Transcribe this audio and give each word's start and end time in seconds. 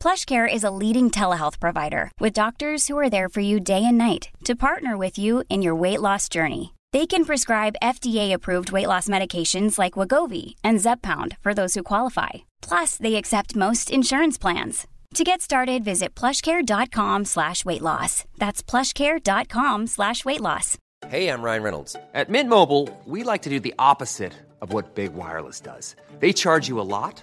PlushCare 0.00 0.50
is 0.50 0.64
a 0.64 0.70
leading 0.70 1.10
telehealth 1.10 1.60
provider 1.60 2.10
with 2.18 2.32
doctors 2.32 2.88
who 2.88 2.96
are 2.96 3.10
there 3.10 3.28
for 3.28 3.40
you 3.40 3.60
day 3.60 3.84
and 3.84 3.98
night 3.98 4.30
to 4.44 4.56
partner 4.56 4.96
with 4.96 5.18
you 5.18 5.44
in 5.50 5.60
your 5.60 5.74
weight 5.74 6.00
loss 6.00 6.26
journey. 6.28 6.74
They 6.92 7.06
can 7.06 7.26
prescribe 7.26 7.76
FDA-approved 7.82 8.72
weight 8.72 8.86
loss 8.88 9.08
medications 9.08 9.78
like 9.78 9.92
Wagovi 9.94 10.54
and 10.64 10.80
Zepbound 10.80 11.36
for 11.42 11.52
those 11.52 11.74
who 11.74 11.82
qualify. 11.82 12.30
Plus, 12.62 12.96
they 12.96 13.16
accept 13.16 13.54
most 13.54 13.90
insurance 13.90 14.38
plans. 14.38 14.86
To 15.14 15.22
get 15.22 15.42
started, 15.42 15.84
visit 15.84 16.14
plushcare.com 16.14 17.26
slash 17.26 17.64
weight 17.66 17.82
loss. 17.82 18.24
That's 18.38 18.62
plushcare.com 18.62 19.86
slash 19.86 20.24
weight 20.24 20.40
loss. 20.40 20.78
Hey, 21.08 21.28
I'm 21.28 21.42
Ryan 21.42 21.62
Reynolds. 21.62 21.96
At 22.14 22.30
Mint 22.30 22.48
Mobile, 22.48 22.88
we 23.04 23.22
like 23.22 23.42
to 23.42 23.50
do 23.50 23.60
the 23.60 23.74
opposite 23.78 24.32
of 24.62 24.72
what 24.72 24.94
Big 24.94 25.12
Wireless 25.14 25.60
does. 25.60 25.94
They 26.20 26.32
charge 26.32 26.68
you 26.68 26.80
a 26.80 26.82
lot, 26.82 27.22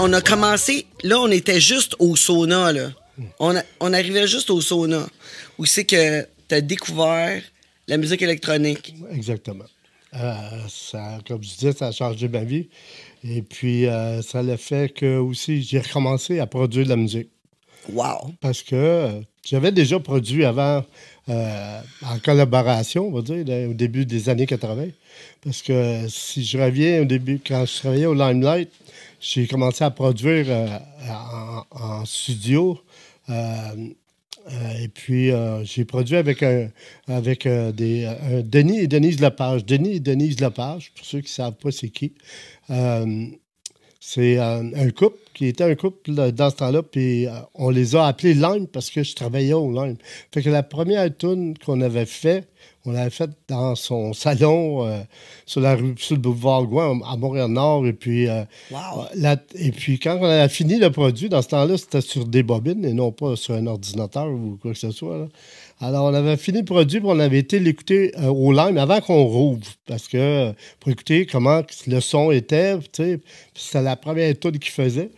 On 0.00 0.12
a 0.14 0.20
commencé, 0.22 0.86
là, 1.02 1.20
on 1.20 1.30
était 1.30 1.60
juste 1.60 1.94
au 1.98 2.16
sauna, 2.16 2.72
là. 2.72 2.90
On, 3.38 3.54
a- 3.54 3.62
on 3.80 3.92
arrivait 3.92 4.26
juste 4.26 4.48
au 4.50 4.60
sauna. 4.60 5.06
Où 5.58 5.66
c'est 5.66 5.84
que 5.84 6.22
tu 6.48 6.54
as 6.54 6.60
découvert 6.62 7.42
la 7.86 7.96
musique 7.98 8.22
électronique. 8.22 8.94
Exactement. 9.12 9.64
Euh, 10.14 10.32
ça, 10.68 11.18
comme 11.28 11.42
je 11.42 11.50
disais, 11.50 11.72
ça 11.72 11.88
a 11.88 11.92
changé 11.92 12.28
ma 12.28 12.44
vie. 12.44 12.68
Et 13.22 13.42
puis, 13.42 13.86
euh, 13.86 14.22
ça 14.22 14.42
l'a 14.42 14.56
fait 14.56 14.92
que 14.92 15.18
aussi, 15.18 15.62
j'ai 15.62 15.80
recommencé 15.80 16.40
à 16.40 16.46
produire 16.46 16.84
de 16.84 16.90
la 16.90 16.96
musique. 16.96 17.28
Wow! 17.92 18.32
Parce 18.40 18.62
que 18.62 18.74
euh, 18.74 19.20
j'avais 19.44 19.70
déjà 19.72 20.00
produit 20.00 20.44
avant, 20.46 20.82
en 21.28 22.18
collaboration, 22.24 23.06
on 23.08 23.12
va 23.12 23.22
dire, 23.22 23.44
là, 23.46 23.68
au 23.68 23.74
début 23.74 24.04
des 24.06 24.28
années 24.30 24.46
80. 24.46 24.86
Parce 25.44 25.62
que 25.62 26.06
si 26.08 26.44
je 26.44 26.58
reviens 26.58 27.02
au 27.02 27.04
début, 27.04 27.38
quand 27.46 27.64
je 27.66 27.76
travaillais 27.78 28.06
au 28.06 28.14
Limelight, 28.14 28.70
j'ai 29.20 29.46
commencé 29.46 29.84
à 29.84 29.90
produire 29.90 30.46
euh, 30.48 30.78
en, 31.70 32.04
studio. 32.06 32.80
Euh, 33.28 33.34
euh, 34.50 34.82
et 34.82 34.88
puis, 34.88 35.30
j'ai 35.64 35.84
produit 35.84 36.16
avec, 36.16 36.42
un, 36.42 36.70
avec 37.06 37.46
des, 37.46 38.10
Denis 38.44 38.80
et 38.80 38.86
Denise 38.88 39.20
Lepage. 39.20 39.64
Denis 39.66 39.96
et 39.96 40.00
Denise 40.00 40.40
Lepage, 40.40 40.92
pour 40.96 41.04
ceux 41.04 41.20
qui 41.20 41.26
ne 41.26 41.34
savent 41.34 41.56
pas 41.56 41.70
c'est 41.70 41.90
qui. 41.90 42.14
C'est 44.00 44.38
un 44.38 44.90
couple 44.90 45.18
qui 45.34 45.46
était 45.46 45.64
un 45.64 45.74
couple 45.74 46.10
dans 46.32 46.50
ce 46.50 46.56
temps-là, 46.56 46.82
puis 46.82 47.26
euh, 47.26 47.30
on 47.54 47.70
les 47.70 47.96
a 47.96 48.06
appelés 48.06 48.34
Lime 48.34 48.66
parce 48.66 48.90
que 48.90 49.02
je 49.02 49.14
travaillais 49.14 49.52
au 49.52 49.70
Lime. 49.70 49.96
Fait 50.32 50.42
que 50.42 50.50
la 50.50 50.62
première 50.62 51.14
tune 51.16 51.54
qu'on 51.64 51.80
avait 51.80 52.06
fait, 52.06 52.46
on 52.86 52.92
l'avait 52.92 53.10
faite 53.10 53.30
dans 53.48 53.74
son 53.74 54.12
salon 54.12 54.86
euh, 54.86 55.00
sur 55.46 55.60
la 55.60 55.74
rue, 55.76 55.94
sur 55.98 56.14
le 56.16 56.20
boulevard 56.22 56.64
Gouin 56.64 57.00
à 57.06 57.16
Montréal-Nord. 57.16 57.86
Et 57.86 57.92
puis, 57.92 58.26
euh, 58.28 58.42
Wow! 58.70 59.04
la- 59.14 59.36
et 59.54 59.70
puis 59.70 59.98
quand 59.98 60.18
on 60.20 60.24
a 60.24 60.48
fini 60.48 60.78
le 60.78 60.90
produit, 60.90 61.28
dans 61.28 61.42
ce 61.42 61.48
temps-là, 61.48 61.76
c'était 61.76 62.00
sur 62.00 62.24
des 62.26 62.42
bobines 62.42 62.84
et 62.84 62.92
non 62.94 63.12
pas 63.12 63.36
sur 63.36 63.54
un 63.54 63.66
ordinateur 63.66 64.28
ou 64.30 64.58
quoi 64.60 64.72
que 64.72 64.78
ce 64.78 64.90
soit. 64.90 65.18
là. 65.18 65.26
Alors, 65.82 66.04
on 66.06 66.14
avait 66.14 66.36
fini 66.36 66.58
le 66.58 66.64
produit, 66.66 67.00
puis 67.00 67.08
on 67.10 67.18
avait 67.20 67.38
été 67.38 67.58
l'écouter 67.58 68.12
euh, 68.18 68.26
au 68.28 68.52
Lime 68.52 68.76
avant 68.76 69.00
qu'on 69.00 69.24
rouvre, 69.24 69.60
parce 69.86 70.08
que 70.08 70.52
pour 70.78 70.90
écouter 70.92 71.24
comment 71.26 71.62
le 71.86 72.00
son 72.00 72.30
était, 72.30 72.76
tu 72.78 72.84
sais, 72.92 73.16
puis 73.18 73.62
c'était 73.62 73.82
la 73.82 73.96
première 73.96 74.38
tune 74.38 74.58
qu'il 74.58 74.72
faisait. 74.72 75.10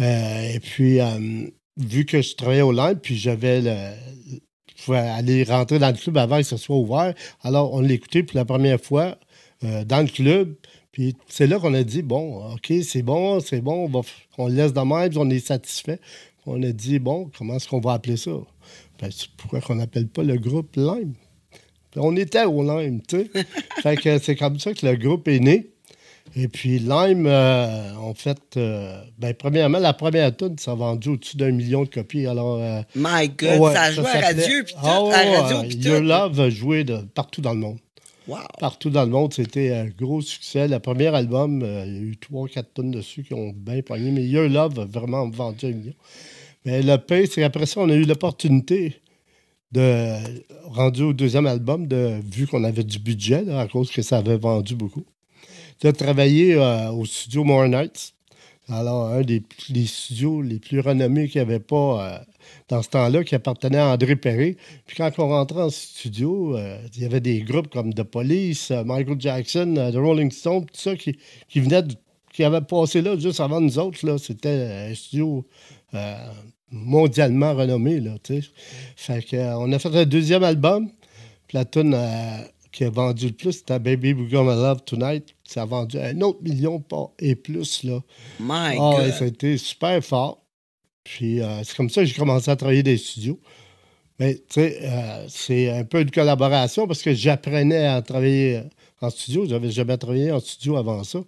Euh, 0.00 0.52
et 0.54 0.60
puis, 0.60 1.00
euh, 1.00 1.46
vu 1.76 2.04
que 2.04 2.22
je 2.22 2.34
travaillais 2.34 2.62
au 2.62 2.72
Lime, 2.72 2.98
puis 3.00 3.16
j'avais 3.16 3.60
le, 3.60 3.76
je 4.76 4.84
pouvais 4.84 4.98
aller 4.98 5.44
rentrer 5.44 5.78
dans 5.78 5.90
le 5.90 5.96
club 5.96 6.16
avant 6.18 6.38
que 6.38 6.42
ce 6.44 6.56
soit 6.56 6.76
ouvert. 6.76 7.14
Alors, 7.42 7.72
on 7.74 7.80
l'écoutait 7.80 8.22
pour 8.22 8.36
la 8.36 8.44
première 8.44 8.80
fois 8.80 9.18
euh, 9.64 9.84
dans 9.84 10.00
le 10.00 10.08
club. 10.08 10.56
Puis 10.90 11.16
c'est 11.28 11.46
là 11.46 11.58
qu'on 11.58 11.72
a 11.74 11.82
dit, 11.84 12.02
bon, 12.02 12.52
OK, 12.52 12.72
c'est 12.82 13.02
bon, 13.02 13.40
c'est 13.40 13.60
bon, 13.62 13.84
on, 13.84 13.88
va 13.88 14.00
f- 14.00 14.26
on 14.36 14.48
le 14.48 14.54
laisse 14.54 14.72
de 14.74 14.80
même, 14.80 15.08
puis 15.08 15.18
on 15.18 15.30
est 15.30 15.38
satisfait. 15.46 16.00
On 16.44 16.62
a 16.62 16.72
dit, 16.72 16.98
bon, 16.98 17.30
comment 17.38 17.56
est-ce 17.56 17.68
qu'on 17.68 17.80
va 17.80 17.92
appeler 17.92 18.16
ça? 18.16 18.32
Ben, 19.00 19.08
pourquoi 19.36 19.60
qu'on 19.60 19.76
n'appelle 19.76 20.08
pas 20.08 20.22
le 20.22 20.36
groupe 20.36 20.76
Lime? 20.76 21.14
Puis 21.90 22.00
on 22.02 22.14
était 22.16 22.44
au 22.44 22.62
Lime, 22.62 23.00
tu 23.08 23.16
sais. 23.16 23.30
fait 23.82 23.96
que 23.96 24.18
c'est 24.18 24.36
comme 24.36 24.58
ça 24.58 24.74
que 24.74 24.84
le 24.84 24.96
groupe 24.96 25.28
est 25.28 25.40
né. 25.40 25.71
Et 26.34 26.48
puis 26.48 26.78
Lime, 26.78 27.26
euh, 27.26 27.94
en 27.96 28.14
fait, 28.14 28.40
euh, 28.56 29.02
ben, 29.18 29.34
premièrement, 29.34 29.78
la 29.78 29.92
première 29.92 30.34
tune, 30.34 30.56
ça 30.58 30.72
a 30.72 30.74
vendu 30.74 31.10
au-dessus 31.10 31.36
d'un 31.36 31.50
million 31.50 31.84
de 31.84 31.88
copies. 31.88 32.26
Alors, 32.26 32.58
euh, 32.60 32.80
My 32.94 33.28
God! 33.28 33.60
ouais, 33.60 33.72
ça 33.74 33.82
a 33.82 33.92
joué 33.92 34.06
à 34.06 34.20
radio, 34.20 34.64
puis 34.64 34.74
tout. 34.74 34.86
Ouais, 34.86 35.14
à 35.14 35.42
radio, 35.42 35.68
puis 35.68 35.76
Your. 35.78 36.00
Love 36.00 36.40
a 36.40 36.50
joué 36.50 36.84
de, 36.84 36.96
partout 37.14 37.42
dans 37.42 37.52
le 37.52 37.60
monde. 37.60 37.78
Wow! 38.26 38.38
Partout 38.58 38.88
dans 38.88 39.04
le 39.04 39.10
monde, 39.10 39.34
c'était 39.34 39.74
un 39.74 39.86
gros 39.86 40.22
succès. 40.22 40.68
Le 40.68 40.78
premier 40.78 41.08
album, 41.08 41.60
il 41.60 41.92
y 41.92 41.98
a 41.98 42.02
eu 42.02 42.16
3-4 42.32 42.64
tonnes 42.74 42.90
dessus 42.92 43.24
qui 43.24 43.34
ont 43.34 43.52
bien 43.54 43.82
pogné, 43.82 44.10
mais 44.10 44.24
Your 44.24 44.48
Love 44.48 44.78
a 44.80 44.84
vraiment 44.86 45.28
vendu 45.28 45.66
un 45.66 45.72
million. 45.72 45.94
Mais 46.64 46.82
le 46.82 46.96
pire, 46.96 47.26
c'est 47.30 47.40
qu'après 47.42 47.66
ça, 47.66 47.80
on 47.80 47.90
a 47.90 47.94
eu 47.94 48.04
l'opportunité 48.04 49.02
de, 49.72 50.16
rendu 50.64 51.02
au 51.02 51.12
deuxième 51.12 51.46
album, 51.46 51.86
de, 51.86 52.20
vu 52.24 52.46
qu'on 52.46 52.62
avait 52.64 52.84
du 52.84 52.98
budget, 52.98 53.42
là, 53.42 53.60
à 53.60 53.68
cause 53.68 53.90
que 53.90 54.02
ça 54.02 54.18
avait 54.18 54.36
vendu 54.36 54.76
beaucoup, 54.76 55.04
de 55.82 55.96
travailler 55.96 56.54
euh, 56.54 56.90
au 56.90 57.04
studio 57.04 57.44
More 57.44 57.68
Nights. 57.68 58.14
Alors, 58.68 59.08
un 59.08 59.22
des, 59.22 59.42
studios 59.86 60.40
les 60.40 60.58
plus 60.58 60.80
renommés 60.80 61.28
qu'il 61.28 61.40
n'y 61.42 61.48
avait 61.50 61.60
pas 61.60 61.74
euh, 62.04 62.18
dans 62.68 62.82
ce 62.82 62.88
temps-là, 62.90 63.24
qui 63.24 63.34
appartenait 63.34 63.78
à 63.78 63.88
André 63.88 64.16
Perry. 64.16 64.56
Puis 64.86 64.96
quand 64.96 65.10
on 65.18 65.28
rentrait 65.28 65.62
en 65.62 65.70
studio, 65.70 66.56
euh, 66.56 66.78
il 66.94 67.02
y 67.02 67.04
avait 67.04 67.20
des 67.20 67.40
groupes 67.40 67.68
comme 67.68 67.92
The 67.92 68.04
Police, 68.04 68.70
euh, 68.70 68.84
Michael 68.84 69.20
Jackson, 69.20 69.74
The 69.92 69.96
Rolling 69.96 70.30
Stones, 70.30 70.66
tout 70.66 70.80
ça 70.80 70.96
qui, 70.96 71.18
qui 71.48 71.62
qui 72.32 72.44
avaient 72.44 72.62
passé 72.62 73.02
là 73.02 73.18
juste 73.18 73.40
avant 73.40 73.60
nous 73.60 73.78
autres. 73.78 73.98
C'était 74.18 74.88
un 74.88 74.94
studio 74.94 75.44
mondialement 76.72 77.54
renommé. 77.54 78.00
Là, 78.00 78.12
tu 78.22 78.42
fait 78.96 79.22
que, 79.22 79.36
euh, 79.36 79.58
on 79.58 79.70
a 79.72 79.78
fait 79.78 79.94
un 79.94 80.04
deuxième 80.04 80.42
album. 80.42 80.90
Puis 81.46 81.58
qui 82.72 82.84
a 82.84 82.90
vendu 82.90 83.26
le 83.26 83.32
plus, 83.34 83.52
c'était 83.52 83.78
Baby 83.78 84.14
We're 84.14 84.30
Gonna 84.30 84.54
Love 84.54 84.82
Tonight. 84.84 85.34
Ça 85.44 85.62
a 85.62 85.64
vendu 85.66 85.98
un 85.98 86.20
autre 86.22 86.42
million 86.42 86.82
et 87.18 87.34
plus. 87.36 87.84
Là. 87.84 88.00
My 88.40 88.76
Ah, 88.78 88.96
God! 88.98 89.10
ça 89.12 89.24
a 89.24 89.26
été 89.26 89.58
super 89.58 90.02
fort. 90.02 90.42
Puis 91.04 91.40
euh, 91.40 91.62
c'est 91.64 91.76
comme 91.76 91.90
ça 91.90 92.00
que 92.02 92.06
j'ai 92.06 92.14
commencé 92.14 92.50
à 92.50 92.56
travailler 92.56 92.82
des 92.82 92.96
studios. 92.96 93.38
Mais 94.18 94.36
tu 94.36 94.42
sais, 94.50 94.78
euh, 94.82 95.26
c'est 95.28 95.70
un 95.70 95.84
peu 95.84 96.00
une 96.00 96.10
collaboration 96.10 96.86
parce 96.86 97.02
que 97.02 97.12
j'apprenais 97.12 97.86
à 97.86 98.00
travailler 98.02 98.56
euh, 98.58 98.62
en 99.00 99.10
studio. 99.10 99.46
J'avais 99.46 99.70
jamais 99.70 99.98
travaillé 99.98 100.30
en 100.32 100.40
studio 100.40 100.76
avant 100.76 101.02
ça. 101.04 101.20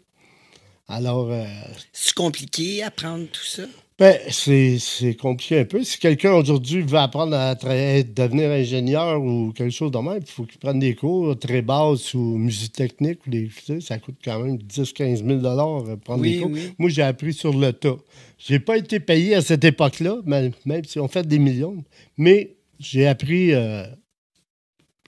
Alors, 0.89 1.31
euh, 1.31 1.45
C'est 1.93 2.15
compliqué 2.15 2.83
apprendre 2.83 3.27
tout 3.33 3.45
ça? 3.45 3.63
ben, 3.97 4.19
c'est 4.29 4.79
c'est 4.81 5.15
compliqué 5.15 5.61
un 5.61 5.65
peu. 5.65 5.83
Si 5.85 5.99
quelqu'un 5.99 6.33
aujourd'hui 6.33 6.83
veut 6.83 6.99
apprendre 6.99 7.37
à 7.37 7.55
devenir 7.55 8.51
ingénieur 8.51 9.23
ou 9.23 9.53
quelque 9.53 9.71
chose 9.71 9.93
de 9.93 9.99
même, 9.99 10.19
il 10.21 10.27
faut 10.31 10.45
qu'il 10.45 10.59
prenne 10.59 10.81
des 10.81 10.95
cours 10.97 11.39
très 11.39 11.63
basses 11.63 12.13
ou 12.13 12.19
musique 12.37 12.73
technique. 12.73 13.25
Ou 13.27 13.31
des, 13.31 13.47
tu 13.49 13.63
sais, 13.65 13.81
ça 13.81 13.99
coûte 13.99 14.17
quand 14.25 14.41
même 14.41 14.57
10-15 14.57 15.25
000 15.25 15.47
euh, 15.47 15.97
prendre 15.97 16.21
Oui, 16.23 16.35
des 16.35 16.41
cours. 16.43 16.51
oui. 16.51 16.73
Moi, 16.77 16.91
j'ai 16.91 17.03
appris 17.03 17.33
sur 17.33 17.57
le 17.57 17.73
tas. 17.73 17.97
J'ai 18.37 18.59
pas 18.59 18.77
été 18.77 18.99
payé 19.01 19.37
à 19.37 19.43
cette 19.43 19.65
époque-là, 19.65 20.17
même 20.27 20.53
si 20.85 20.99
on 20.99 21.09
fait 21.09 21.27
des 21.27 21.39
millions. 21.39 21.83
Mais 22.19 22.57
j'ai 22.81 23.07
appris 23.07 23.55
euh, 23.55 23.87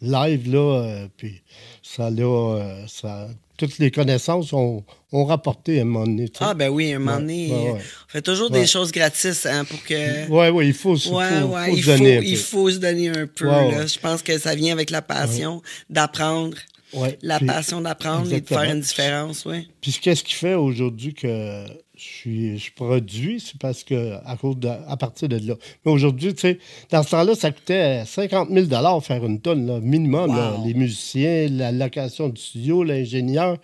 live, 0.01 0.51
là, 0.53 0.59
euh, 0.85 1.09
puis 1.17 1.43
ça, 1.83 2.09
là, 2.09 2.25
euh, 2.61 2.87
ça, 2.87 3.29
toutes 3.57 3.79
les 3.79 3.91
connaissances 3.91 4.53
ont, 4.53 4.85
ont 5.13 5.25
rapporté 5.25 5.79
à 5.79 5.83
un 5.83 5.85
moment 5.85 6.07
donné. 6.07 6.29
tu 6.29 6.39
sais. 6.39 6.45
Ah, 6.49 6.55
ben 6.55 6.69
oui, 6.69 6.93
un 6.93 6.99
moment 6.99 7.19
donné, 7.19 7.49
ouais, 7.51 7.71
ouais. 7.73 7.81
on 7.81 8.11
fait 8.13 8.23
toujours 8.23 8.51
Ouais. 8.51 8.61
des 8.61 8.67
choses 8.67 8.93
gratis 8.93 9.47
hein, 9.47 9.65
pour 9.65 9.83
que. 9.85 10.29
Ouais, 10.29 10.51
ouais, 10.51 10.67
il 10.67 10.75
faut, 10.75 10.97
se- 10.97 11.09
Ouais, 11.09 11.29
faut, 11.41 11.47
ouais, 11.49 11.71
faut 11.71 11.77
il, 11.77 11.83
se 11.83 11.91
faut, 11.91 11.97
donner 11.99 12.17
un 12.19 12.21
il 12.23 12.37
faut 12.37 12.71
se 12.71 12.77
donner 12.79 13.09
un 13.09 13.27
peu. 13.27 13.47
Là. 13.47 13.87
Je 13.87 13.99
pense 13.99 14.23
que 14.23 14.39
ça 14.39 14.55
vient 14.55 14.73
avec 14.73 14.91
la 14.91 15.03
passion 15.03 15.63
d'apprendre, 15.91 16.57
Ouais, 16.93 17.19
la 17.23 17.39
puis- 17.39 17.47
passion 17.47 17.81
d'apprendre 17.81 18.33
et 18.33 18.41
de 18.41 18.47
faire 18.47 18.63
une 18.63 18.81
différence. 18.81 19.45
Oui. 19.45 19.69
Puis 19.81 19.93
qu'est-ce 20.01 20.23
qui 20.23 20.35
fait 20.35 20.55
aujourd'hui 20.55 21.15
que 21.15 21.65
je, 21.97 22.03
suis, 22.03 22.59
je 22.59 22.73
produis, 22.73 23.41
c'est 23.41 23.59
parce 23.59 23.83
que 23.83 24.15
à 24.25 24.37
cause 24.37 24.59
de, 24.59 24.69
à 24.69 24.97
partir 24.97 25.29
de 25.29 25.37
là. 25.39 25.55
Mais 25.85 25.93
aujourd'hui, 25.93 26.35
tu 26.35 26.41
sais, 26.41 26.59
dans 26.91 27.03
ce 27.03 27.11
temps-là, 27.11 27.35
ça 27.35 27.51
coûtait 27.51 28.05
50 28.05 28.51
000 28.51 29.01
faire 29.01 29.25
une 29.25 29.41
tonne, 29.41 29.67
là, 29.67 29.81
minimum. 29.81 30.35
là. 30.35 30.57
Les 30.65 30.75
musiciens, 30.75 31.49
la 31.49 31.73
location 31.73 32.29
du 32.29 32.41
studio, 32.41 32.85
l'ingénieur, 32.85 33.57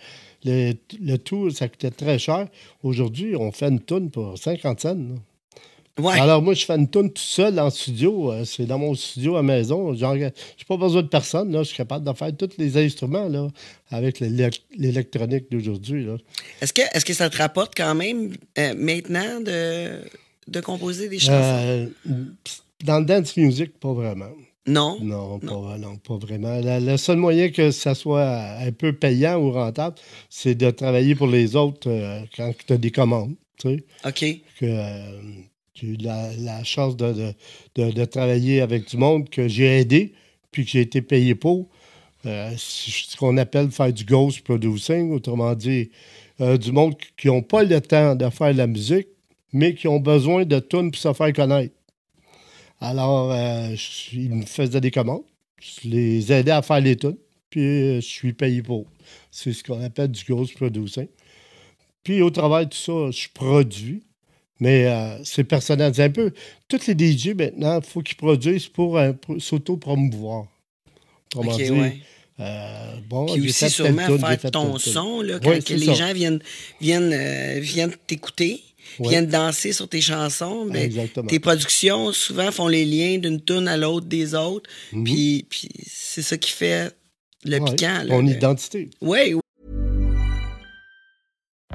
le, 0.45 0.73
le 1.01 1.17
tout, 1.19 1.51
ça 1.51 1.69
coûtait 1.69 1.91
très 1.91 2.19
cher. 2.19 2.49
Aujourd'hui, 2.83 3.37
on 3.37 3.53
fait 3.53 3.69
une 3.69 3.81
tonne 3.81 4.11
pour 4.11 4.39
50 4.39 4.81
cents. 4.81 4.97
Ouais. 5.99 6.19
Alors 6.19 6.41
moi, 6.41 6.55
je 6.55 6.65
fais 6.65 6.73
une 6.75 6.89
tonne 6.89 7.11
tout 7.13 7.21
seul 7.23 7.59
en 7.61 7.69
studio. 7.69 8.33
euh, 8.33 8.45
C'est 8.47 8.65
dans 8.65 8.79
mon 8.79 8.95
studio 8.95 9.37
à 9.37 9.43
maison. 9.43 9.93
Genre, 9.95 10.15
j'ai 10.17 10.65
pas 10.67 10.79
besoin 10.79 11.03
de 11.03 11.09
personne. 11.09 11.53
Là. 11.53 11.59
Je 11.63 11.69
suis 11.69 11.77
capable 11.77 12.07
de 12.11 12.17
faire 12.17 12.35
tous 12.35 12.49
les 12.57 12.79
instruments 12.79 13.29
là, 13.29 13.49
avec 13.91 14.19
l'élec- 14.21 14.63
l'électronique 14.79 15.51
d'aujourd'hui. 15.51 16.07
Est-ce 16.63 16.73
que, 16.73 16.81
est 16.81 17.05
que 17.05 17.13
ça 17.13 17.29
te 17.29 17.37
rapporte 17.37 17.75
quand 17.77 17.95
même 17.95 18.33
euh, 18.59 18.75
maintenant 18.75 19.41
de, 19.43 20.01
de 20.49 20.61
composer 20.61 21.11
des 21.11 21.19
chansons? 21.19 21.33
Euh, 21.35 21.87
dans 22.85 22.99
le 23.01 23.05
dance 23.05 23.37
music, 23.37 23.79
pas 23.79 23.93
vraiment. 23.93 24.31
non? 24.67 24.97
Non, 25.03 25.39
pas, 25.41 25.77
non, 25.79 25.97
pas 25.99 26.17
vraiment. 26.17 26.59
Le 26.65 26.97
seul 26.97 27.19
moyen 27.19 27.51
que 27.51 27.71
ça 27.71 27.95
soit 27.95 28.57
un 28.61 28.73
peu 28.73 28.95
payant 28.95 29.39
ou 29.39 29.53
rentable, 29.53 29.97
c'est 30.31 30.55
de 30.55 30.71
travailler 30.71 31.15
pour 31.15 31.27
les 31.27 31.55
autres 31.55 31.91
euh, 31.91 32.21
quand 32.35 32.51
tu 32.67 32.73
as 32.73 32.79
des 32.79 32.91
commandes. 32.91 33.35
Tu 33.59 33.69
sais, 33.69 33.85
OK. 34.07 34.41
que 34.59 34.67
j'ai 35.75 35.87
eu 35.89 35.97
la, 35.97 36.65
chance 36.65 36.97
de, 36.97 38.05
travailler 38.05 38.61
avec 38.61 38.89
du 38.89 38.97
monde 38.97 39.29
que 39.29 39.49
j'ai 39.49 39.81
aidé, 39.81 40.13
puis 40.51 40.65
que 40.65 40.71
j'ai 40.71 40.81
été 40.81 41.03
payé 41.03 41.35
pour. 41.35 41.69
Euh, 42.25 42.53
ce 42.57 43.17
qu'on 43.17 43.37
appelle 43.37 43.71
faire 43.71 43.93
du 43.93 44.05
ghost 44.05 44.43
producing, 44.43 45.11
autrement 45.11 45.55
dit, 45.55 45.91
euh, 46.41 46.57
du 46.57 46.73
monde 46.73 46.95
qui 47.17 47.27
n'ont 47.27 47.43
pas 47.43 47.63
le 47.63 47.81
temps 47.81 48.15
de 48.15 48.29
faire 48.31 48.53
de 48.53 48.59
la 48.59 48.67
musique, 48.67 49.09
mais 49.53 49.75
qui 49.75 49.89
ont 49.89 50.01
besoin 50.01 50.45
de 50.45 50.59
tunes 50.59 50.91
pour 50.91 51.01
se 51.01 51.13
faire 51.13 51.33
connaître. 51.33 51.75
Alors, 52.81 53.31
euh, 53.31 53.77
ils 54.13 54.35
me 54.35 54.45
faisaient 54.45 54.81
des 54.81 54.91
commandes, 54.91 55.23
je 55.61 55.89
les 55.89 56.33
aidais 56.33 56.51
à 56.51 56.63
faire 56.63 56.81
les 56.81 56.97
tunes, 56.97 57.19
puis 57.49 57.61
euh, 57.61 57.97
je 57.97 58.07
suis 58.07 58.33
payé 58.33 58.61
pour. 58.63 58.87
C'est 59.31 59.53
ce 59.53 59.63
qu'on 59.63 59.81
appelle 59.83 60.11
du 60.11 60.25
ghost 60.25 60.55
producing. 60.55 61.07
Puis 62.03 62.23
au 62.23 62.31
travail 62.31 62.67
de 62.67 62.71
tout 62.71 62.79
ça, 62.79 63.11
je 63.13 63.29
produis, 63.33 64.03
mais 64.63 64.87
euh, 64.87 65.19
c'est 65.25 65.43
personnel. 65.45 65.93
C'est 65.95 66.05
un 66.05 66.11
peu. 66.11 66.31
Tous 66.69 66.87
les 66.87 66.95
DJ 67.13 67.35
maintenant, 67.37 67.81
il 67.81 67.85
faut 67.89 68.01
qu'ils 68.01 68.17
produisent 68.17 68.69
pour, 68.69 68.97
euh, 68.97 69.13
pour 69.13 69.41
s'auto-promouvoir. 69.43 70.47
Autrement 71.35 71.53
OK, 71.55 71.63
dit, 71.63 71.71
ouais. 71.71 71.97
euh, 72.41 72.95
bon, 73.09 73.27
Puis 73.27 73.49
aussi, 73.49 73.69
sûrement, 73.71 74.07
tune, 74.07 74.19
faire 74.19 74.51
ton 74.53 74.79
son, 74.79 75.21
là, 75.23 75.41
quand 75.43 75.65
que 75.65 75.75
les 75.75 75.87
ça. 75.87 75.95
gens 75.95 76.13
viennent, 76.13 76.41
viennent, 76.81 77.13
euh, 77.13 77.59
viennent 77.61 77.95
t'écouter, 78.07 78.63
Ouais. 78.99 79.09
viennent 79.11 79.27
danser 79.29 79.73
sur 79.73 79.89
tes 79.89 80.01
chansons. 80.01 80.67
ben, 80.67 80.77
Exactement. 80.83 81.27
tes 81.27 81.39
productions, 81.41 82.13
souvent, 82.13 82.51
font 82.53 82.69
les 82.69 82.85
liens 82.85 83.19
d'une 83.19 83.41
tune 83.43 83.67
à 83.67 83.77
l'autre 83.77 84.07
des 84.07 84.35
autres. 84.35 84.69
Puis, 85.05 85.47
puis 85.49 85.69
c'est 85.87 86.23
ça 86.23 86.37
qui 86.37 86.51
fait 86.51 86.91
le 87.45 87.57
Mhm. 87.59 87.65
Ouais, 87.65 87.71
piquant. 87.71 88.03
Là, 88.05 88.09
Ton 88.09 88.23
le- 88.23 88.33
identité. 88.33 88.91
Oui, 89.01 89.35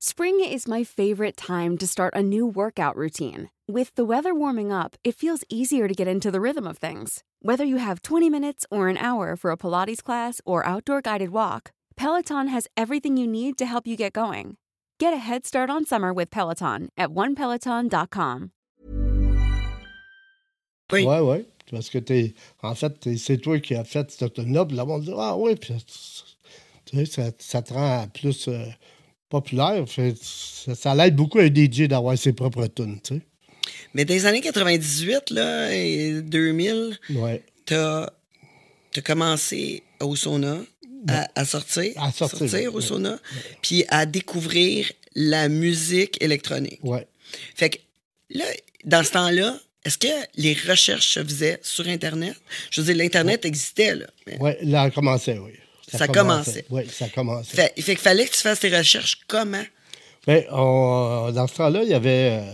Spring 0.00 0.40
is 0.44 0.68
my 0.68 0.84
favorite 0.84 1.36
time 1.38 1.78
to 1.78 1.86
start 1.86 2.14
a 2.14 2.22
new 2.22 2.46
workout 2.46 2.96
routine. 2.96 3.48
With 3.66 3.94
the 3.94 4.04
weather 4.04 4.34
warming 4.34 4.70
up, 4.70 4.94
it 5.04 5.16
feels 5.16 5.42
easier 5.48 5.88
to 5.88 5.94
get 5.94 6.06
into 6.06 6.30
the 6.30 6.40
rhythm 6.40 6.66
of 6.66 6.76
things. 6.76 7.22
Whether 7.40 7.64
you 7.64 7.78
have 7.78 8.02
20 8.02 8.28
minutes 8.28 8.66
or 8.70 8.88
an 8.88 8.98
hour 8.98 9.36
for 9.36 9.50
a 9.50 9.56
Pilates 9.56 10.02
class 10.02 10.40
or 10.44 10.64
outdoor 10.66 11.00
guided 11.00 11.30
walk, 11.30 11.70
Peloton 11.96 12.48
has 12.48 12.68
everything 12.76 13.16
you 13.16 13.26
need 13.26 13.56
to 13.56 13.64
help 13.64 13.86
you 13.86 13.96
get 13.96 14.12
going. 14.12 14.58
Get 15.00 15.14
a 15.14 15.16
head 15.16 15.46
start 15.46 15.70
on 15.70 15.86
summer 15.86 16.12
with 16.12 16.30
Peloton 16.30 16.88
at 16.98 17.08
onepeloton.com. 17.10 18.50
Oui. 20.92 21.04
Ouais, 21.04 21.20
ouais. 21.20 21.44
Parce 21.72 21.88
que 21.90 21.98
t'es, 21.98 22.34
en 22.62 22.74
fait, 22.74 23.00
t'es- 23.00 23.16
c'est 23.16 23.38
toi 23.38 23.58
qui 23.60 23.74
as 23.74 23.82
fait 23.84 24.08
cette 24.10 24.34
tune-là, 24.34 24.66
puis 24.66 24.76
le 24.76 24.84
monde 24.84 25.02
dit 25.02 25.12
Ah 25.16 25.36
oui, 25.36 25.56
puis 25.56 25.74
tu 26.84 26.96
sais, 26.96 27.06
ça, 27.06 27.30
ça 27.38 27.62
te 27.62 27.74
rend 27.74 28.06
plus 28.08 28.46
euh, 28.46 28.66
populaire. 29.28 29.84
Fait, 29.88 30.14
ça, 30.20 30.74
ça 30.74 30.94
l'aide 30.94 31.14
beaucoup 31.16 31.38
à 31.38 31.42
un 31.42 31.46
DJ 31.54 31.82
d'avoir 31.88 32.16
ses 32.18 32.32
propres 32.32 32.66
tunes, 32.66 33.00
tu 33.02 33.14
sais. 33.16 33.20
Mais 33.94 34.04
dans 34.04 34.14
les 34.14 34.26
années 34.26 34.40
98, 34.40 35.30
là, 35.30 35.74
et 35.74 36.20
2000, 36.22 36.98
Ouais. 37.10 37.42
t'as 37.64 38.04
as 38.96 39.00
commencé 39.02 39.82
au 40.00 40.16
sauna 40.16 40.58
à, 41.08 41.28
à 41.34 41.44
sortir, 41.44 41.92
À 41.96 42.10
sortir, 42.12 42.74
au 42.74 42.80
sauna, 42.80 43.18
puis 43.62 43.84
à 43.88 44.06
découvrir 44.06 44.90
la 45.14 45.48
musique 45.48 46.16
électronique. 46.22 46.78
Ouais. 46.82 47.06
Fait 47.54 47.70
que 47.70 47.78
là, 48.30 48.44
dans 48.84 49.02
ce 49.04 49.10
temps-là, 49.12 49.58
est-ce 49.84 49.98
que 49.98 50.06
les 50.36 50.54
recherches 50.54 51.08
se 51.14 51.22
faisaient 51.22 51.60
sur 51.62 51.86
Internet? 51.88 52.34
Je 52.70 52.80
veux 52.80 52.86
dire, 52.86 52.96
l'Internet 52.96 53.44
existait, 53.44 53.94
là. 53.94 54.06
mais- 54.26 54.38
Ouais, 54.38 54.58
là, 54.62 54.84
ça 54.84 54.90
commençait, 54.90 55.38
oui. 55.38 55.52
Ça 55.88 56.06
commençait. 56.08 56.64
Oui, 56.70 56.82
ça 56.90 57.08
commençait. 57.08 57.56
Fait, 57.56 57.72
fait 57.76 57.82
qu'il 57.94 57.98
fallait 57.98 58.26
que 58.26 58.32
tu 58.32 58.38
fasses 58.40 58.60
tes 58.60 58.76
recherches 58.76 59.18
comment? 59.28 59.62
On- 60.50 61.30
dans 61.32 61.46
ce 61.46 61.54
temps-là, 61.54 61.82
il 61.84 61.88
y 61.90 61.94
avait, 61.94 62.40
euh, 62.40 62.52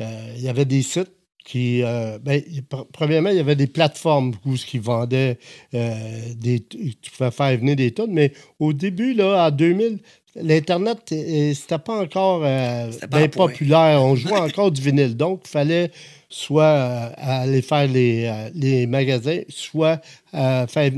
euh, 0.00 0.32
il 0.36 0.42
y 0.42 0.48
avait 0.48 0.64
des 0.64 0.82
sites 0.82 1.12
qui. 1.44 1.82
euh, 1.82 2.18
ben, 2.18 2.40
pr- 2.70 2.86
premièrement, 2.92 3.28
il 3.30 3.36
y 3.36 3.40
avait 3.40 3.56
des 3.56 3.66
plateformes 3.66 4.32
où 4.46 4.56
ce 4.56 4.64
qui 4.64 4.78
vendaient 4.78 5.38
euh, 5.74 5.94
des. 6.36 6.60
Tu 6.64 7.10
pouvais 7.16 7.30
faire 7.30 7.56
venir 7.58 7.76
des 7.76 7.90
tonnes, 7.90 8.12
mais 8.12 8.32
au 8.58 8.72
début, 8.72 9.12
là, 9.12 9.46
en 9.46 9.50
2000, 9.50 9.98
l'Internet, 10.36 10.98
c'était 11.08 11.78
pas 11.78 12.00
encore 12.00 12.42
euh, 12.44 12.90
bien 13.08 13.28
populaire. 13.28 14.02
On 14.02 14.16
jouait 14.16 14.38
encore 14.40 14.70
du 14.72 14.80
vinyle. 14.80 15.14
Donc, 15.16 15.42
il 15.44 15.50
fallait 15.50 15.90
soit 16.34 16.64
euh, 16.64 17.10
aller 17.16 17.62
faire 17.62 17.86
les, 17.86 18.24
euh, 18.24 18.50
les 18.54 18.88
magasins, 18.88 19.42
soit 19.48 20.00
euh, 20.34 20.66
faire, 20.66 20.90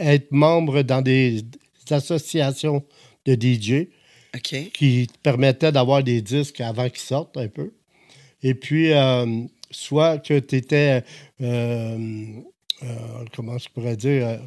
être 0.00 0.32
membre 0.32 0.82
dans 0.82 1.00
des, 1.00 1.42
des 1.42 1.94
associations 1.94 2.84
de 3.24 3.34
DJ 3.34 3.86
qui 4.72 5.06
te 5.06 5.16
permettait 5.22 5.70
d'avoir 5.70 6.02
des 6.02 6.20
disques 6.20 6.60
avant 6.60 6.88
qu'ils 6.88 6.98
sortent 6.98 7.36
un 7.36 7.46
peu. 7.46 7.72
Et 8.42 8.54
puis, 8.54 8.92
euh, 8.92 9.44
soit 9.70 10.18
que 10.18 10.40
tu 10.40 10.56
étais, 10.56 11.04
comment 11.38 12.42
je 13.58 13.68
pourrais 13.72 13.96
dire, 13.96 14.40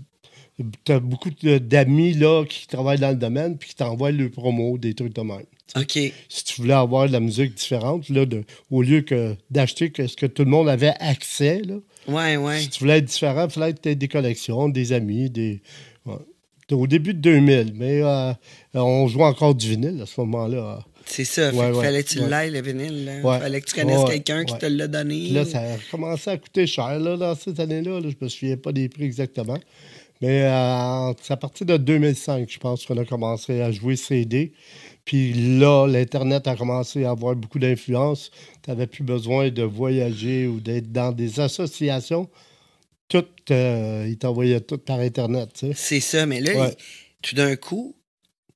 tu 0.83 0.91
as 0.91 0.99
beaucoup 0.99 1.29
d'amis 1.41 2.13
là, 2.13 2.43
qui 2.47 2.67
travaillent 2.67 2.99
dans 2.99 3.09
le 3.09 3.15
domaine 3.15 3.57
puis 3.57 3.69
qui 3.69 3.75
t'envoient 3.75 4.11
le 4.11 4.29
promo, 4.29 4.77
des 4.77 4.93
trucs 4.93 5.13
de 5.13 5.21
même. 5.21 5.43
OK. 5.75 5.99
Si 6.29 6.43
tu 6.45 6.61
voulais 6.61 6.73
avoir 6.73 7.07
de 7.07 7.11
la 7.11 7.19
musique 7.19 7.53
différente, 7.55 8.07
là, 8.09 8.25
de, 8.25 8.43
au 8.71 8.81
lieu 8.81 9.01
que 9.01 9.35
d'acheter 9.51 9.91
ce 10.07 10.15
que 10.15 10.25
tout 10.25 10.43
le 10.45 10.49
monde 10.49 10.69
avait 10.69 10.93
accès, 10.99 11.61
là, 11.61 11.75
Ouais, 12.07 12.37
ouais. 12.37 12.61
si 12.61 12.69
tu 12.69 12.79
voulais 12.79 12.99
être 12.99 13.05
différent, 13.05 13.45
il 13.45 13.51
fallait 13.51 13.73
que 13.73 13.81
tu 13.81 13.89
aies 13.89 13.95
des 13.95 14.07
collections, 14.07 14.69
des 14.69 14.93
amis, 14.93 15.29
des. 15.29 15.61
ouais. 16.05 16.15
Au 16.71 16.85
début 16.87 17.13
de 17.13 17.19
2000, 17.19 17.73
mais 17.75 18.01
euh, 18.01 18.33
on 18.73 19.07
jouait 19.07 19.23
encore 19.23 19.55
du 19.55 19.69
vinyle 19.69 20.01
à 20.01 20.05
ce 20.05 20.19
moment-là. 20.21 20.79
C'est 21.05 21.23
ça. 21.23 21.49
Fait 21.51 21.57
Ouais, 21.57 21.65
qu'il 21.67 21.75
ouais, 21.75 21.83
fallait 21.85 22.03
que 22.03 22.09
tu 22.09 22.19
ouais. 22.19 22.29
l'ailles, 22.29 22.51
le 22.51 22.61
vinyle. 22.61 23.19
Fallait 23.23 23.61
que 23.61 23.65
tu 23.67 23.75
connaisses 23.75 24.03
quelqu'un 24.05 24.43
qui 24.43 24.57
te 24.57 24.65
l'a 24.65 24.87
donné. 24.87 25.29
Là, 25.29 25.45
ça 25.45 25.59
a 25.59 25.77
commencé 25.91 26.29
à 26.29 26.37
coûter 26.37 26.67
cher 26.67 26.99
là, 26.99 27.15
dans 27.15 27.35
ces 27.35 27.57
années-là. 27.61 28.01
là. 28.01 28.09
Je 28.09 28.15
me 28.21 28.27
souviens 28.29 28.57
pas 28.57 28.73
des 28.73 28.89
prix 28.89 29.05
exactement. 29.05 29.57
Mais 30.21 30.43
euh, 30.43 31.13
c'est 31.21 31.33
à 31.33 31.37
partir 31.37 31.65
de 31.67 31.77
2005, 31.77 32.49
je 32.49 32.57
pense 32.59 32.85
qu'on 32.85 32.97
a 32.97 33.05
commencé 33.05 33.61
à 33.61 33.71
jouer 33.71 33.95
CD. 33.95 34.51
Puis 35.05 35.33
là, 35.59 35.85
l'Internet 35.87 36.47
a 36.47 36.55
commencé 36.55 37.05
à 37.05 37.11
avoir 37.11 37.35
beaucoup 37.35 37.59
d'influence. 37.59 38.31
Tu 38.63 38.69
n'avais 38.69 38.87
plus 38.87 39.03
besoin 39.03 39.49
de 39.49 39.63
voyager 39.63 40.47
ou 40.47 40.59
d'être 40.59 40.91
dans 40.91 41.11
des 41.11 41.39
associations. 41.39 42.29
tout, 43.09 43.23
euh, 43.51 44.05
il 44.09 44.17
t'envoyait 44.17 44.59
tout 44.59 44.77
par 44.79 44.99
Internet, 44.99 45.49
tu 45.53 45.67
sais. 45.67 45.73
C'est 45.75 45.99
ça, 46.01 46.25
mais 46.25 46.41
là, 46.41 46.53
Ouais. 46.59 46.75
tout 47.21 47.35
d'un 47.35 47.55
coup, 47.55 47.95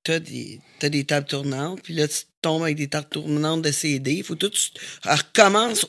t'as 0.03 0.19
des, 0.19 0.59
t'as 0.79 0.89
des 0.89 1.05
tables 1.05 1.27
tournantes, 1.27 1.81
puis 1.83 1.93
là, 1.93 2.05
tu 2.07 2.17
tombes 2.41 2.63
avec 2.63 2.75
des 2.75 2.89
tables 2.89 3.07
tournantes 3.07 3.61
de 3.61 3.71
CD. 3.71 4.11
Il 4.15 4.23
faut 4.25 4.35
tout. 4.35 4.49
tu 4.49 4.71
recommences 5.07 5.85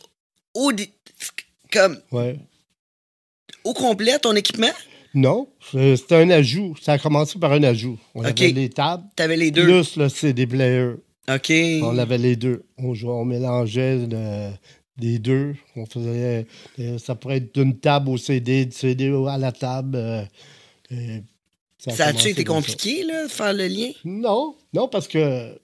au, 0.54 0.70
comme, 1.72 1.98
Ouais. 2.12 2.38
au 3.64 3.72
complet 3.74 4.16
ton 4.20 4.36
équipement? 4.36 4.70
Non, 5.14 5.48
c'était 5.70 6.16
un 6.16 6.30
ajout. 6.30 6.74
Ça 6.80 6.92
a 6.92 6.98
commencé 6.98 7.38
par 7.38 7.52
un 7.52 7.62
ajout. 7.62 7.98
On 8.14 8.24
avait 8.24 8.48
les 8.52 8.70
tables, 8.70 9.04
T'avais 9.14 9.36
les 9.36 9.50
deux. 9.50 9.64
plus 9.64 9.96
le 9.96 10.08
CD 10.08 10.46
player. 10.46 10.92
OK. 11.32 11.52
On 11.82 11.98
avait 11.98 12.18
les 12.18 12.36
deux. 12.36 12.64
On, 12.78 12.94
jouait- 12.94 13.12
on 13.12 13.24
mélangeait 13.24 14.06
le- 14.06 14.50
les 14.98 15.18
deux. 15.18 15.54
On 15.76 15.86
faisait. 15.86 16.46
euh, 16.80 16.98
ça 16.98 17.14
pourrait 17.14 17.36
être 17.38 17.54
d'une 17.54 17.78
table 17.78 18.08
au 18.10 18.16
CD, 18.16 18.64
du 18.66 18.72
CD 18.76 19.12
à 19.28 19.38
la 19.38 19.52
table. 19.52 19.96
euh, 19.96 20.22
et 20.90 21.22
Ça 21.78 22.06
a-tu 22.06 22.28
été 22.28 22.42
ça. 22.42 22.44
compliqué, 22.48 23.04
là, 23.04 23.24
de 23.26 23.30
faire 23.30 23.52
le 23.52 23.66
lien? 23.66 23.90
Non, 24.04 24.54
non, 24.74 24.88
parce 24.88 25.08
que 25.08 25.58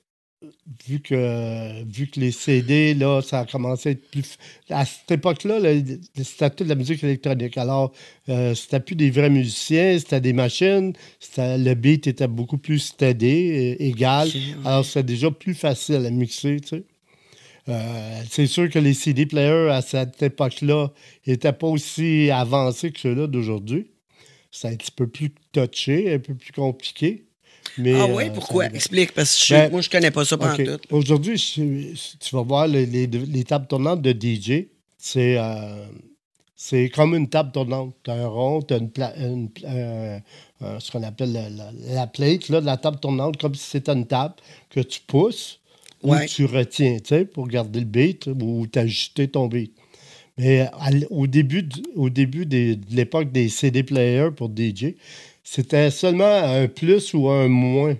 vu 0.87 1.00
que 1.00 1.85
vu 1.85 2.07
que 2.07 2.21
les 2.21 2.30
CD, 2.30 2.95
là, 2.95 3.21
ça 3.23 3.40
a 3.40 3.47
commencé 3.47 3.88
à 3.88 3.92
être 3.92 4.11
plus. 4.11 4.38
À 4.71 4.85
cette 4.85 5.11
époque-là, 5.11 5.59
là, 5.59 5.71
c'était 6.16 6.50
toute 6.50 6.64
de 6.64 6.68
la 6.68 6.75
musique 6.75 7.02
électronique. 7.02 7.57
Alors, 7.59 7.92
euh, 8.28 8.54
c'était 8.54 8.80
plus 8.80 8.95
des 8.95 9.11
vrais 9.11 9.30
musiciens, 9.30 9.99
c'était 9.99 10.21
des 10.21 10.33
machines. 10.33 10.92
Le 11.37 11.75
beat 11.75 12.07
était 12.07 12.28
beaucoup 12.28 12.59
plus 12.59 12.78
steady, 12.78 13.76
égal. 13.78 14.28
Alors, 14.64 14.85
c'était 14.85 15.02
déjà 15.02 15.30
plus 15.30 15.54
facile 15.54 16.07
à 16.07 16.11
mixer, 16.11 16.61
tu 16.61 16.68
sais. 16.68 16.85
Euh, 17.68 18.23
c'est 18.30 18.47
sûr 18.47 18.71
que 18.71 18.78
les 18.78 18.95
CD 18.95 19.26
players 19.26 19.71
à 19.71 19.83
cette 19.83 20.23
époque-là 20.23 20.88
n'étaient 21.26 21.52
pas 21.52 21.66
aussi 21.66 22.30
avancés 22.30 22.92
que 22.92 22.99
ceux-là 22.99 23.26
d'aujourd'hui. 23.26 23.90
C'est 24.50 24.68
un 24.68 24.76
petit 24.76 24.90
peu 24.90 25.07
plus 25.07 25.35
touché, 25.52 26.14
un 26.14 26.18
peu 26.18 26.35
plus 26.35 26.52
compliqué. 26.52 27.27
Mais, 27.77 27.95
ah 27.95 28.07
oui, 28.09 28.25
euh, 28.29 28.31
pourquoi? 28.33 28.65
ça- 28.65 28.75
Explique, 28.75 29.13
parce 29.13 29.37
que 29.39 29.45
je- 29.47 29.55
Ben, 29.55 29.71
moi, 29.71 29.81
je 29.81 29.91
connais 29.91 30.11
pas 30.11 30.25
ça 30.25 30.37
pendant 30.39 30.57
tout. 30.57 30.79
Aujourd'hui, 30.91 31.37
tu 31.37 32.35
vas 32.35 32.43
voir 32.43 32.67
les, 32.67 32.87
les- 32.87 33.07
les 33.07 33.45
tables 33.45 33.67
tournantes 33.67 34.03
de 34.03 34.13
DJ. 34.13 34.69
C'est 34.97 35.37
euh, 35.39 35.87
c'est 36.57 36.89
comme 36.91 37.15
une 37.15 37.29
table 37.29 37.53
tournante. 37.53 37.95
Tu 38.03 38.11
as 38.11 38.15
un 38.15 38.27
rond, 38.27 38.63
tu 38.63 38.75
as 38.75 38.79
une 38.79 38.91
pla- 38.91 39.15
une 39.17 39.49
euh, 39.65 40.19
ce 40.81 40.91
qu'on 40.91 41.03
appelle 41.05 41.33
la, 41.33 41.49
la- 41.51 41.73
la 41.95 42.07
plate 42.09 42.49
là, 42.49 42.61
de 42.61 42.67
la 42.67 42.77
table 42.77 42.99
tournante, 42.99 43.37
comme 43.37 43.55
si 43.55 43.65
c'était 43.71 43.93
une 43.93 44.07
table 44.07 44.35
que 44.71 44.81
tu 44.81 45.01
pousses 45.07 45.61
Ouais. 46.03 46.25
ou 46.25 46.29
tu 46.29 46.45
retiens 46.45 46.97
tu 46.99 47.09
sais, 47.09 47.25
pour 47.25 47.49
garder 47.49 47.81
le 47.81 47.85
beat 47.87 48.29
ou 48.29 48.67
t'ajuster 48.67 49.27
ton 49.29 49.47
beat. 49.47 49.73
Mais 50.37 50.61
à 50.61 50.91
au 51.11 51.27
début, 51.27 51.63
du- 51.65 51.83
au 51.97 52.09
début 52.11 52.47
des- 52.47 52.77
de 52.77 52.95
l'époque 52.95 53.33
des 53.33 53.49
CD 53.49 53.83
players 53.83 54.31
pour 54.37 54.49
DJ, 54.49 54.95
c'était 55.50 55.90
seulement 55.90 56.43
un 56.45 56.69
plus 56.69 57.14
ou 57.14 57.28
un 57.31 57.49
moins. 57.49 57.97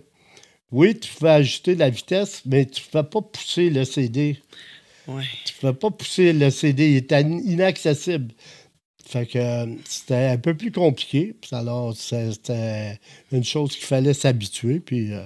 Oui, 0.71 0.99
tu 0.99 1.11
pouvais 1.15 1.31
ajuster 1.31 1.75
la 1.75 1.89
vitesse, 1.89 2.43
mais 2.45 2.67
tu 2.67 2.83
ne 2.83 2.87
pouvais 2.91 3.09
pas 3.09 3.23
pousser 3.23 3.71
le 3.71 3.85
CD. 3.87 4.37
Ouais. 5.07 5.23
Tu 5.47 5.55
ne 5.55 5.61
pouvais 5.61 5.73
pas 5.73 5.91
pousser 5.91 6.35
le 6.35 6.51
CD. 6.51 6.91
Il 6.91 6.97
était 6.97 7.15
in- 7.15 7.41
inaccessible. 7.43 8.35
Fait 9.07 9.25
que 9.25 9.39
euh, 9.39 9.67
c'était 9.87 10.27
un 10.27 10.37
peu 10.37 10.55
plus 10.55 10.71
compliqué. 10.71 11.37
Alors, 11.53 11.97
c'était 11.97 12.99
une 13.33 13.45
chose 13.45 13.75
qu'il 13.75 13.87
fallait 13.87 14.13
s'habituer. 14.13 14.81
Puis, 14.81 15.15
euh, 15.15 15.23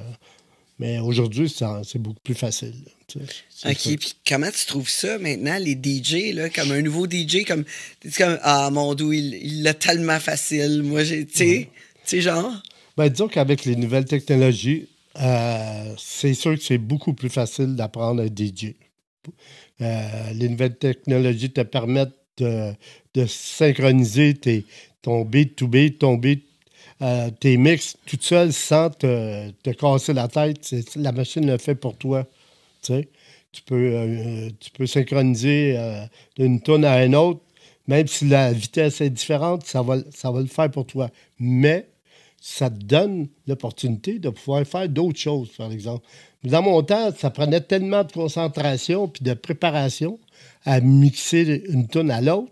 mais 0.79 1.01
aujourd'hui, 1.01 1.49
c'est 1.49 1.99
beaucoup 1.99 2.21
plus 2.23 2.37
facile. 2.37 2.75
là, 3.17 3.23
OK, 3.23 3.31
ça. 3.51 3.91
puis 3.99 4.15
comment 4.25 4.51
tu 4.51 4.65
trouves 4.67 4.89
ça 4.89 5.19
maintenant, 5.19 5.59
les 5.59 5.75
DJ, 5.75 6.33
là, 6.35 6.49
comme 6.51 6.71
un 6.71 6.83
nouveau 6.83 7.09
DJ, 7.09 7.45
comme, 7.45 7.65
comme, 8.17 8.39
ah, 8.43 8.71
mon 8.71 8.95
doux, 8.95 9.13
il 9.13 9.65
l'a 9.65 9.75
tellement 9.75 10.21
facile. 10.21 10.85
Moi, 10.85 11.03
j'ai, 11.03 11.27
tu 11.27 11.37
sais, 11.39 11.69
tu 11.69 11.92
sais, 12.05 12.21
genre, 12.21 12.51
Ben, 12.97 13.09
disons 13.09 13.29
qu'avec 13.29 13.65
les 13.65 13.77
nouvelles 13.77 14.05
technologies, 14.05 14.89
euh, 15.21 15.95
c'est 15.99 16.35
sûr 16.35 16.55
que 16.57 16.63
c'est 16.63 16.79
beaucoup 16.79 17.15
plus 17.15 17.31
facile 17.31 17.75
d'apprendre 17.77 18.23
à 18.23 18.27
DJ. 18.29 18.77
Euh, 19.81 20.33
les 20.35 20.49
nouvelles 20.49 20.77
technologies 20.77 21.51
te 21.51 21.63
permettent 21.63 22.13
de, 22.39 22.75
synchroniser 23.27 24.35
tes, 24.35 24.65
ton 25.03 25.25
beat 25.25 25.57
to 25.57 25.69
beat, 25.69 25.99
ton 25.99 26.17
beat, 26.17 26.45
euh, 27.03 27.31
tes 27.31 27.57
mix 27.57 27.97
tout 28.07 28.19
seul 28.21 28.53
sans 28.53 28.91
te, 28.91 29.51
te 29.63 29.71
casser 29.71 30.13
la 30.13 30.29
tête. 30.29 30.59
C'est- 30.63 30.97
la 30.97 31.13
machine 31.13 31.47
le 31.47 31.59
fait 31.59 31.75
pour 31.75 31.97
toi. 31.97 32.27
Tu 32.83 33.63
peux, 33.67 34.51
tu 34.61 34.71
peux 34.71 34.87
synchroniser 34.87 35.79
d'une 36.37 36.61
tonne 36.61 36.85
à 36.85 37.05
une 37.05 37.15
autre, 37.15 37.41
même 37.87 38.07
si 38.07 38.27
la 38.27 38.53
vitesse 38.53 39.01
est 39.01 39.11
différente, 39.11 39.65
ça 39.67 39.83
va, 39.83 39.99
ça 40.15 40.31
va 40.31 40.41
le 40.41 40.47
faire 40.47 40.71
pour 40.71 40.87
toi. 40.87 41.11
Mais 41.39 41.87
ça 42.45 42.69
te 42.71 42.85
donne 42.85 43.29
l'opportunité 43.47 44.19
de 44.19 44.29
pouvoir 44.29 44.67
faire 44.67 44.89
d'autres 44.89 45.21
choses, 45.21 45.51
par 45.51 45.71
exemple. 45.71 46.05
Dans 46.43 46.61
mon 46.61 46.83
temps, 46.83 47.13
ça 47.17 47.31
prenait 47.31 47.61
tellement 47.61 48.03
de 48.03 48.11
concentration 48.11 49.07
puis 49.07 49.23
de 49.23 49.33
préparation 49.33 50.19
à 50.65 50.81
mixer 50.81 51.63
une 51.69 51.87
tonne 51.87 52.11
à 52.11 52.21
l'autre 52.21 52.51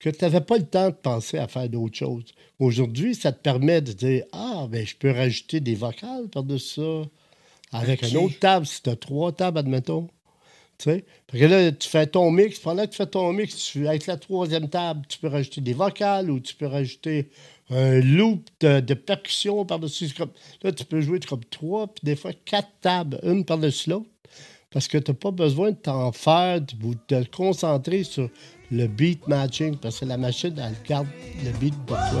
que 0.00 0.10
tu 0.10 0.22
n'avais 0.22 0.42
pas 0.42 0.58
le 0.58 0.66
temps 0.66 0.90
de 0.90 0.94
penser 0.94 1.38
à 1.38 1.48
faire 1.48 1.66
d'autres 1.70 1.96
choses. 1.96 2.26
Aujourd'hui, 2.58 3.14
ça 3.14 3.32
te 3.32 3.40
permet 3.40 3.80
de 3.80 3.92
dire 3.92 4.24
Ah, 4.32 4.66
ben 4.68 4.86
je 4.86 4.94
peux 4.96 5.10
rajouter 5.10 5.60
des 5.60 5.76
vocales 5.76 6.28
par-dessus 6.28 6.80
ça. 6.80 7.08
Avec 7.72 8.02
une 8.02 8.18
autre 8.18 8.38
table, 8.38 8.66
si 8.66 8.82
tu 8.82 8.90
as 8.90 8.96
trois 8.96 9.32
tables, 9.32 9.56
admettons. 9.56 10.08
Tu 10.76 10.90
sais? 10.90 11.04
Fait 11.30 11.38
que 11.38 11.44
là, 11.46 11.72
tu 11.72 11.88
fais 11.88 12.06
ton 12.06 12.30
mix. 12.30 12.58
Pendant 12.58 12.84
que 12.84 12.90
tu 12.90 12.96
fais 12.96 13.06
ton 13.06 13.32
mix, 13.32 13.56
tu, 13.56 13.88
avec 13.88 14.06
la 14.06 14.18
troisième 14.18 14.68
table, 14.68 15.06
tu 15.08 15.18
peux 15.18 15.28
rajouter 15.28 15.62
des 15.62 15.72
vocales 15.72 16.30
ou 16.30 16.38
tu 16.38 16.54
peux 16.54 16.66
rajouter 16.66 17.30
un 17.72 18.00
loop 18.00 18.48
de, 18.60 18.94
percussion 18.94 19.64
par-dessus. 19.64 20.12
Là, 20.62 20.72
tu 20.72 20.84
peux 20.84 21.00
jouer 21.00 21.20
comme 21.20 21.44
trois, 21.50 21.86
puis 21.86 22.02
des 22.04 22.16
fois 22.16 22.32
quatre 22.44 22.70
tables, 22.80 23.18
une 23.22 23.44
par-dessus 23.44 23.90
l'autre. 23.90 24.06
Parce 24.70 24.88
que 24.88 24.96
tu 24.98 25.10
n'as 25.10 25.16
pas 25.16 25.30
besoin 25.30 25.72
de 25.72 25.76
t'en 25.76 26.12
faire 26.12 26.60
ou 26.82 26.94
de 26.94 27.00
te 27.06 27.36
concentrer 27.36 28.04
sur 28.04 28.30
le 28.70 28.86
beat 28.86 29.26
matching, 29.28 29.76
parce 29.76 30.00
que 30.00 30.06
la 30.06 30.16
machine, 30.16 30.54
elle 30.58 30.76
garde 30.88 31.08
le 31.44 31.50
beat 31.58 31.74
pour 31.86 31.96
toi. 31.96 32.20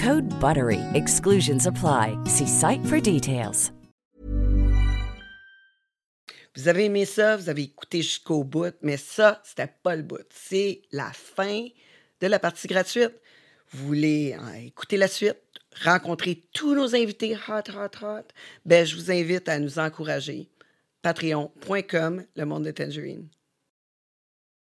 Code 0.00 0.28
BUTTERY. 0.38 0.80
Exclusions 0.94 1.66
apply. 1.66 2.16
See 2.26 2.46
site 2.46 2.84
for 2.86 3.00
details. 3.00 3.72
Vous 6.54 6.68
avez 6.68 6.86
aimé 6.86 7.04
ça, 7.04 7.36
vous 7.36 7.48
avez 7.48 7.62
écouté 7.62 8.02
jusqu'au 8.02 8.42
bout, 8.42 8.74
mais 8.82 8.96
ça, 8.96 9.40
c'était 9.44 9.72
pas 9.82 9.94
le 9.94 10.02
bout. 10.02 10.26
C'est 10.30 10.82
la 10.92 11.12
fin 11.12 11.66
de 12.20 12.26
la 12.26 12.38
partie 12.38 12.66
gratuite. 12.66 13.12
Vous 13.70 13.86
voulez 13.86 14.36
euh, 14.40 14.66
écouter 14.66 14.96
la 14.96 15.08
suite, 15.08 15.38
rencontrer 15.84 16.44
tous 16.52 16.74
nos 16.74 16.94
invités 16.96 17.36
hot, 17.36 17.70
hot, 17.70 18.04
hot, 18.04 18.26
ben, 18.64 18.84
je 18.84 18.96
vous 18.96 19.10
invite 19.10 19.48
à 19.48 19.58
nous 19.58 19.78
encourager. 19.78 20.48
Patreon.com, 21.02 22.24
le 22.34 22.44
monde 22.44 22.64
de 22.64 22.70
Tangerine. 22.70 23.28